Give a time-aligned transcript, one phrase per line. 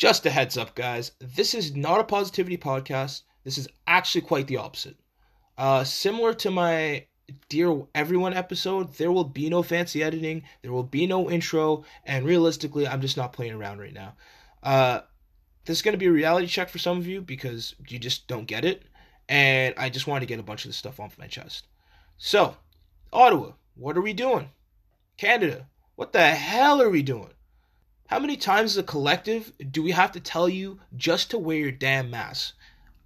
[0.00, 1.12] Just a heads up, guys.
[1.18, 3.20] This is not a positivity podcast.
[3.44, 4.96] This is actually quite the opposite.
[5.58, 7.04] Uh, similar to my
[7.50, 12.24] Dear Everyone episode, there will be no fancy editing, there will be no intro, and
[12.24, 14.14] realistically, I'm just not playing around right now.
[14.62, 15.00] Uh,
[15.66, 18.26] this is going to be a reality check for some of you because you just
[18.26, 18.84] don't get it,
[19.28, 21.66] and I just want to get a bunch of this stuff off my chest.
[22.16, 22.56] So,
[23.12, 24.48] Ottawa, what are we doing?
[25.18, 27.34] Canada, what the hell are we doing?
[28.10, 31.58] How many times as a collective do we have to tell you just to wear
[31.58, 32.56] your damn mask?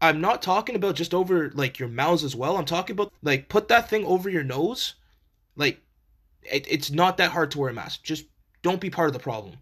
[0.00, 2.56] I'm not talking about just over like your mouths as well.
[2.56, 4.94] I'm talking about like put that thing over your nose.
[5.54, 5.82] Like
[6.44, 8.04] it, it's not that hard to wear a mask.
[8.04, 8.24] Just
[8.62, 9.58] don't be part of the problem.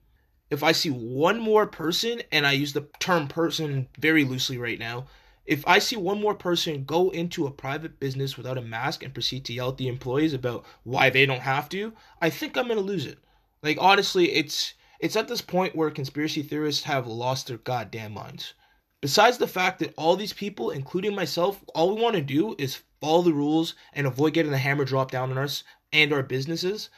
[0.51, 4.79] If I see one more person, and I use the term person very loosely right
[4.79, 5.07] now,
[5.47, 9.13] if I see one more person go into a private business without a mask and
[9.13, 12.69] proceed to yell at the employees about why they don't have to, I think I'm
[12.69, 13.19] gonna lose it.
[13.65, 18.55] Like honestly, it's it's at this point where conspiracy theorists have lost their goddamn minds.
[19.01, 22.83] Besides the fact that all these people, including myself, all we want to do is
[23.01, 26.89] follow the rules and avoid getting the hammer dropped down on us and our businesses,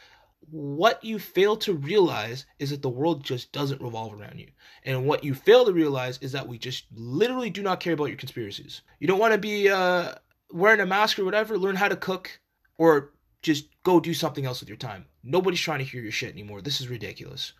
[0.51, 4.49] what you fail to realize is that the world just doesn't revolve around you.
[4.85, 8.05] And what you fail to realize is that we just literally do not care about
[8.05, 8.83] your conspiracies.
[9.01, 10.15] You don't want to be uh,
[10.53, 12.41] wearing a mask or whatever, learn how to cook,
[12.79, 15.07] or just go do something else with your time.
[15.25, 16.63] Nobody's trying to hear your shit anymore.
[16.63, 17.53] This is ridiculous.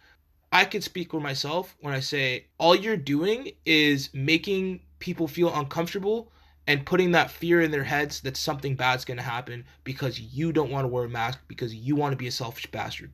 [0.53, 5.55] I can speak for myself when I say all you're doing is making people feel
[5.55, 6.33] uncomfortable
[6.67, 10.53] and putting that fear in their heads that something bad's going to happen because you
[10.53, 13.13] don't want to wear a mask because you want to be a selfish bastard.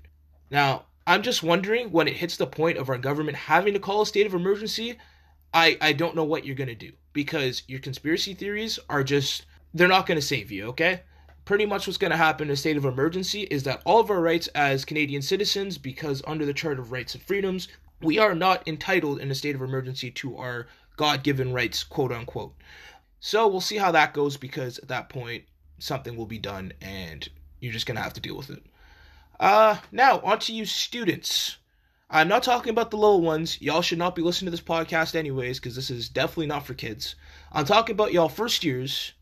[0.50, 4.02] Now, I'm just wondering when it hits the point of our government having to call
[4.02, 4.98] a state of emergency,
[5.52, 9.46] I I don't know what you're going to do because your conspiracy theories are just
[9.74, 11.02] they're not going to save you, okay?
[11.44, 14.10] Pretty much what's going to happen in a state of emergency is that all of
[14.10, 17.68] our rights as Canadian citizens, because under the Charter of Rights and Freedoms,
[18.00, 22.12] we are not entitled in a state of emergency to our God given rights, quote
[22.12, 22.54] unquote.
[23.20, 25.44] So we'll see how that goes because at that point,
[25.78, 27.28] something will be done and
[27.60, 28.62] you're just going to have to deal with it.
[29.40, 31.56] Uh, now, on to you students.
[32.10, 33.60] I'm not talking about the little ones.
[33.60, 36.74] Y'all should not be listening to this podcast anyways, because this is definitely not for
[36.74, 37.14] kids.
[37.50, 39.12] I'm talking about y'all first years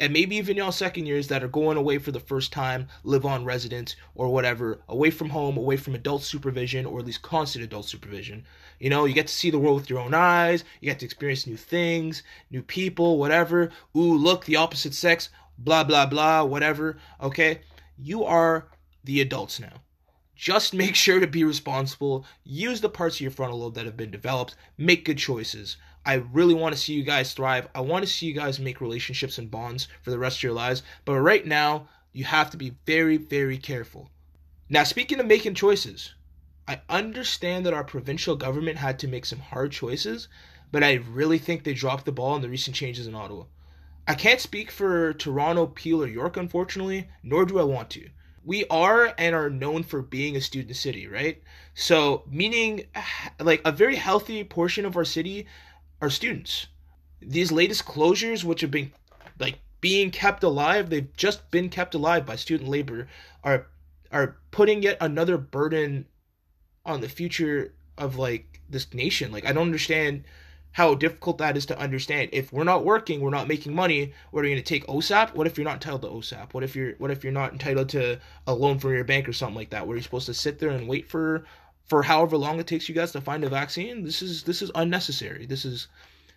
[0.00, 3.26] and maybe even y'all second years that are going away for the first time, live
[3.26, 7.62] on residence or whatever, away from home, away from adult supervision or at least constant
[7.62, 8.42] adult supervision.
[8.78, 11.04] You know, you get to see the world with your own eyes, you get to
[11.04, 13.70] experience new things, new people, whatever.
[13.94, 15.28] Ooh, look, the opposite sex,
[15.58, 16.96] blah, blah, blah, whatever.
[17.22, 17.60] Okay?
[17.98, 18.68] You are
[19.04, 19.82] the adults now.
[20.40, 23.98] Just make sure to be responsible, use the parts of your frontal lobe that have
[23.98, 25.76] been developed, make good choices.
[26.06, 27.68] I really want to see you guys thrive.
[27.74, 30.54] I want to see you guys make relationships and bonds for the rest of your
[30.54, 30.82] lives.
[31.04, 34.10] But right now, you have to be very, very careful.
[34.70, 36.14] Now, speaking of making choices,
[36.66, 40.26] I understand that our provincial government had to make some hard choices,
[40.72, 43.44] but I really think they dropped the ball in the recent changes in Ottawa.
[44.08, 48.08] I can't speak for Toronto, Peel, or York, unfortunately, nor do I want to.
[48.44, 51.42] We are and are known for being a student city, right?
[51.74, 52.84] So, meaning
[53.38, 55.46] like a very healthy portion of our city
[56.00, 56.66] our students.
[57.20, 58.92] These latest closures, which have been
[59.38, 63.08] like being kept alive, they've just been kept alive by student labor,
[63.44, 63.66] are
[64.10, 66.06] are putting yet another burden
[66.84, 69.30] on the future of like this nation.
[69.30, 70.24] Like I don't understand
[70.72, 72.30] how difficult that is to understand.
[72.32, 74.12] If we're not working, we're not making money.
[74.30, 75.34] What are you going to take OSAP?
[75.34, 76.54] What if you're not entitled to OSAP?
[76.54, 79.32] What if you're what if you're not entitled to a loan from your bank or
[79.32, 79.86] something like that?
[79.86, 81.44] Where you're supposed to sit there and wait for
[81.86, 84.04] for however long it takes you guys to find a vaccine.
[84.04, 85.44] This is this is unnecessary.
[85.46, 85.88] This is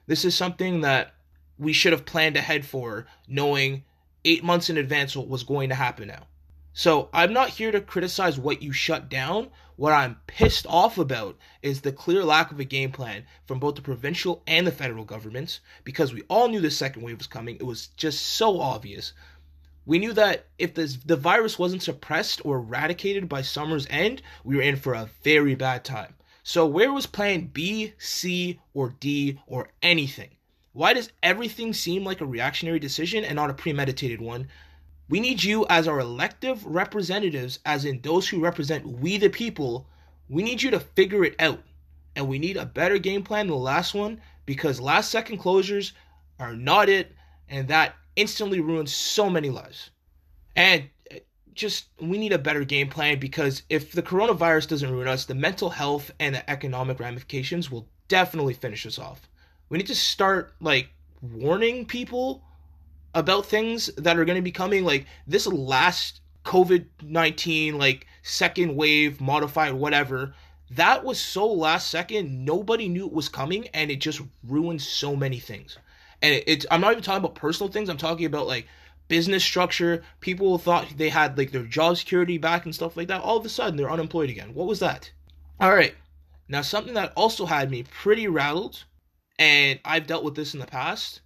[0.07, 1.13] this is something that
[1.59, 3.83] we should have planned ahead for, knowing
[4.25, 6.27] eight months in advance what was going to happen now.
[6.75, 9.51] So I'm not here to criticize what you shut down.
[9.75, 13.75] What I'm pissed off about is the clear lack of a game plan from both
[13.75, 17.57] the provincial and the federal governments because we all knew the second wave was coming.
[17.57, 19.13] It was just so obvious.
[19.85, 24.55] We knew that if this, the virus wasn't suppressed or eradicated by summer's end, we
[24.55, 26.15] were in for a very bad time.
[26.41, 30.31] So, where was plan B, C, or D, or anything?
[30.71, 34.47] Why does everything seem like a reactionary decision and not a premeditated one?
[35.09, 39.87] We need you as our elective representatives, as in those who represent we the people.
[40.29, 41.61] We need you to figure it out.
[42.15, 45.91] And we need a better game plan than the last one because last second closures
[46.39, 47.11] are not it,
[47.49, 49.89] and that instantly ruins so many lives.
[50.55, 51.17] And uh,
[51.53, 55.35] just we need a better game plan because if the coronavirus doesn't ruin us, the
[55.35, 59.27] mental health and the economic ramifications will definitely finish us off.
[59.69, 60.89] We need to start like
[61.21, 62.43] warning people
[63.13, 69.21] about things that are going to be coming like this last COVID-19 like second wave
[69.21, 70.33] modified whatever
[70.75, 72.45] that was so last second.
[72.45, 75.77] Nobody knew it was coming, and it just ruined so many things.
[76.21, 77.89] And it, it's I'm not even talking about personal things.
[77.89, 78.67] I'm talking about like
[79.07, 80.03] business structure.
[80.19, 83.21] People thought they had like their job security back and stuff like that.
[83.21, 84.53] All of a sudden, they're unemployed again.
[84.53, 85.11] What was that?
[85.59, 85.95] All right.
[86.47, 88.83] Now, something that also had me pretty rattled,
[89.37, 91.21] and I've dealt with this in the past.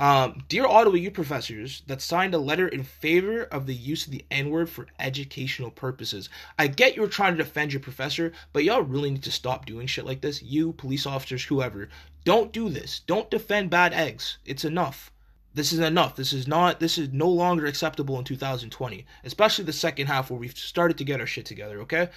[0.00, 4.12] Um, dear Ottawa U professors that signed a letter in favor of the use of
[4.12, 6.28] the N word for educational purposes.
[6.56, 9.88] I get you're trying to defend your professor, but y'all really need to stop doing
[9.88, 10.40] shit like this.
[10.40, 11.88] You, police officers, whoever.
[12.24, 13.00] Don't do this.
[13.00, 14.38] Don't defend bad eggs.
[14.46, 15.10] It's enough.
[15.54, 16.14] This is enough.
[16.14, 20.38] This is not, this is no longer acceptable in 2020, especially the second half where
[20.38, 22.10] we've started to get our shit together, okay?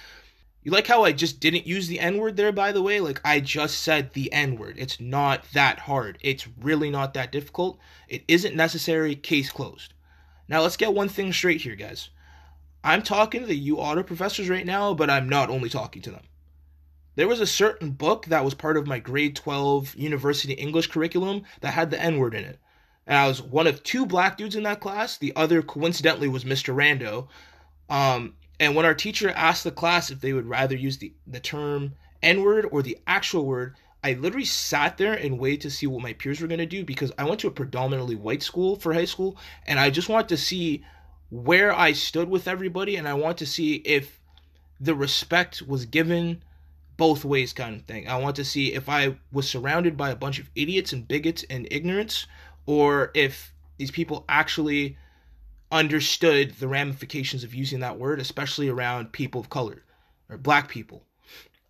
[0.64, 3.00] You like how I just didn't use the N word there, by the way?
[3.00, 4.76] Like, I just said the N word.
[4.78, 6.18] It's not that hard.
[6.20, 7.78] It's really not that difficult.
[8.08, 9.16] It isn't necessary.
[9.16, 9.94] Case closed.
[10.48, 12.10] Now, let's get one thing straight here, guys.
[12.84, 16.10] I'm talking to the U Ottawa professors right now, but I'm not only talking to
[16.10, 16.24] them.
[17.14, 21.42] There was a certain book that was part of my grade 12 university English curriculum
[21.60, 22.58] that had the N word in it.
[23.06, 25.18] And I was one of two black dudes in that class.
[25.18, 26.74] The other, coincidentally, was Mr.
[26.74, 27.26] Rando.
[27.90, 31.40] Um, and when our teacher asked the class if they would rather use the, the
[31.40, 35.86] term N word or the actual word, I literally sat there and waited to see
[35.86, 38.76] what my peers were going to do because I went to a predominantly white school
[38.76, 40.84] for high school and I just wanted to see
[41.30, 44.20] where I stood with everybody and I wanted to see if
[44.80, 46.42] the respect was given
[46.96, 48.08] both ways kind of thing.
[48.08, 51.44] I want to see if I was surrounded by a bunch of idiots and bigots
[51.48, 52.26] and ignorance
[52.66, 54.96] or if these people actually
[55.72, 59.82] understood the ramifications of using that word, especially around people of color
[60.28, 61.02] or black people.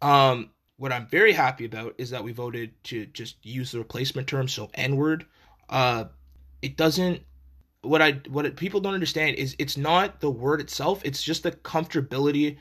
[0.03, 4.27] Um, what I'm very happy about is that we voted to just use the replacement
[4.27, 5.25] term, so N word.
[5.71, 6.07] Uh,
[6.61, 7.23] it doesn't.
[7.83, 11.01] What I what people don't understand is it's not the word itself.
[11.05, 12.59] It's just the comfortability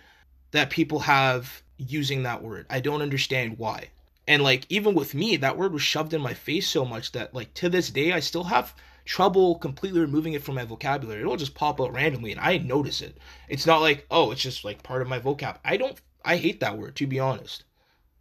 [0.51, 2.67] that people have using that word.
[2.69, 3.89] I don't understand why.
[4.27, 7.33] And like even with me, that word was shoved in my face so much that
[7.33, 8.75] like to this day I still have
[9.11, 11.19] trouble completely removing it from my vocabulary.
[11.19, 13.17] It'll just pop out randomly and I notice it.
[13.49, 15.57] It's not like, oh, it's just like part of my vocab.
[15.65, 17.65] I don't I hate that word to be honest.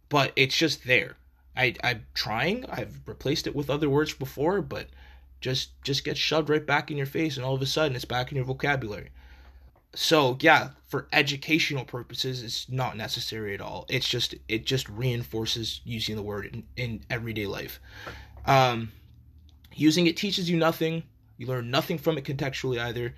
[0.09, 1.15] But it's just there.
[1.55, 2.65] I I'm trying.
[2.65, 4.87] I've replaced it with other words before, but
[5.39, 8.03] just just gets shoved right back in your face and all of a sudden it's
[8.03, 9.11] back in your vocabulary.
[9.95, 13.85] So, yeah, for educational purposes it's not necessary at all.
[13.87, 17.79] It's just it just reinforces using the word in, in everyday life.
[18.45, 18.91] Um
[19.81, 21.01] Using it teaches you nothing.
[21.39, 23.15] You learn nothing from it contextually either.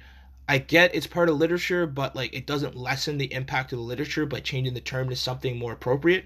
[0.48, 3.84] I get it's part of literature, but like it doesn't lessen the impact of the
[3.84, 6.26] literature by changing the term to something more appropriate.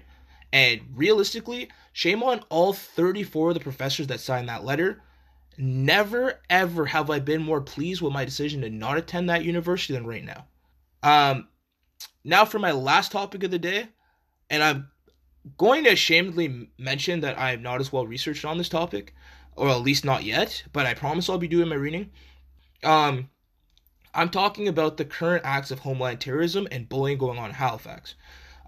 [0.52, 5.02] And realistically, shame on all 34 of the professors that signed that letter.
[5.56, 9.92] Never ever have I been more pleased with my decision to not attend that university
[9.92, 10.46] than right now.
[11.02, 11.48] Um,
[12.22, 13.88] now for my last topic of the day,
[14.48, 14.88] and I'm
[15.56, 19.14] going to ashamedly mention that I am not as well researched on this topic,
[19.58, 22.10] or at least not yet, but I promise I'll be doing my reading.
[22.84, 23.28] Um,
[24.14, 28.14] I'm talking about the current acts of homeland terrorism and bullying going on in Halifax.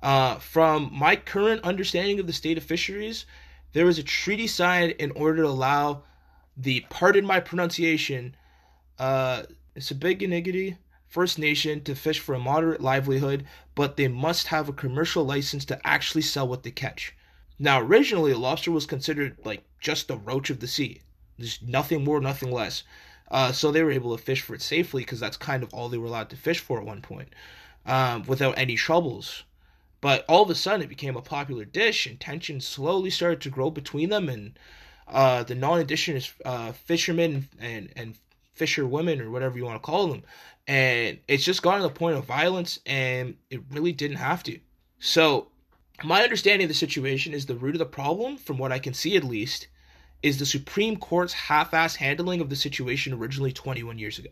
[0.03, 3.27] Uh, from my current understanding of the state of fisheries,
[3.73, 6.03] there was a treaty signed in order to allow
[6.57, 8.35] the, pardon my pronunciation,
[8.99, 9.45] uh,
[9.77, 10.77] Sipekne'katik
[11.07, 13.45] First Nation to fish for a moderate livelihood,
[13.75, 17.15] but they must have a commercial license to actually sell what they catch.
[17.62, 21.02] Now, originally, lobster was considered like just the roach of the sea.
[21.37, 22.85] There's nothing more, nothing less.
[23.31, 25.90] Uh, so they were able to fish for it safely because that's kind of all
[25.90, 27.29] they were allowed to fish for at one point
[27.85, 29.45] um, without any troubles.
[30.00, 33.50] But all of a sudden, it became a popular dish, and tensions slowly started to
[33.50, 34.31] grow between them.
[34.31, 34.59] And
[35.07, 38.17] uh, the non-indigenous uh, fishermen and and
[38.55, 40.23] fisher women, or whatever you want to call them,
[40.67, 44.59] and it's just gotten to the point of violence, and it really didn't have to.
[44.99, 45.49] So
[46.04, 48.95] my understanding of the situation is the root of the problem, from what I can
[48.95, 49.69] see at least,
[50.23, 54.30] is the Supreme Court's half ass handling of the situation originally 21 years ago.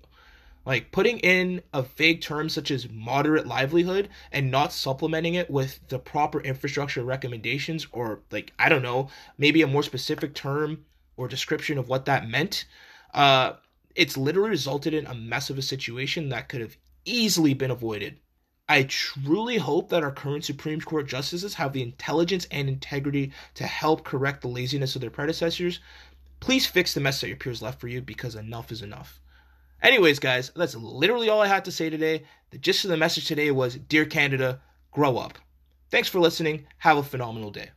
[0.66, 5.80] Like putting in a vague term such as moderate livelihood and not supplementing it with
[5.88, 9.08] the proper infrastructure recommendations, or like, I don't know,
[9.38, 10.84] maybe a more specific term
[11.16, 12.66] or description of what that meant,
[13.14, 13.54] uh,
[13.94, 18.18] it's literally resulted in a mess of a situation that could have easily been avoided
[18.68, 23.66] I truly hope that our current Supreme Court justices have the intelligence and integrity to
[23.66, 25.80] help correct the laziness of their predecessors.
[26.40, 29.20] Please fix the mess that your peers left for you because enough is enough.
[29.82, 32.24] Anyways, guys, that's literally all I had to say today.
[32.50, 34.60] The gist of the message today was Dear Canada,
[34.92, 35.38] grow up.
[35.90, 36.66] Thanks for listening.
[36.78, 37.70] Have a phenomenal day.